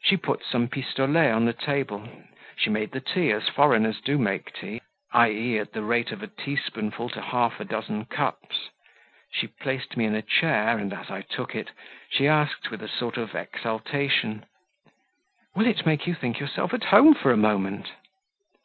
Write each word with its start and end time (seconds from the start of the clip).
She 0.00 0.16
put 0.16 0.44
some 0.44 0.68
pistolets 0.68 1.34
on 1.34 1.44
the 1.44 1.52
table; 1.52 2.08
she 2.54 2.70
made 2.70 2.92
the 2.92 3.00
tea, 3.00 3.32
as 3.32 3.48
foreigners 3.48 4.00
do 4.00 4.16
make 4.16 4.52
tea 4.54 4.80
i.e., 5.12 5.58
at 5.58 5.72
the 5.72 5.82
rate 5.82 6.12
of 6.12 6.22
a 6.22 6.28
teaspoonful 6.28 7.08
to 7.08 7.20
half 7.20 7.58
a 7.58 7.64
dozen 7.64 8.04
cups; 8.04 8.68
she 9.32 9.48
placed 9.48 9.96
me 9.96 10.06
a 10.06 10.22
chair, 10.22 10.78
and, 10.78 10.92
as 10.92 11.10
I 11.10 11.22
took 11.22 11.56
it, 11.56 11.72
she 12.08 12.28
asked, 12.28 12.70
with 12.70 12.80
a 12.80 12.88
sort 12.88 13.16
of 13.16 13.34
exaltation 13.34 14.46
"Will 15.56 15.66
it 15.66 15.84
make 15.84 16.06
you 16.06 16.14
think 16.14 16.38
yourself 16.38 16.72
at 16.72 16.84
home 16.84 17.12
for 17.12 17.32
a 17.32 17.36
moment?" 17.36 17.90